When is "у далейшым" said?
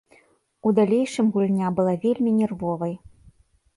0.69-1.29